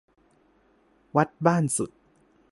[1.15, 1.91] วัดบ้านสุด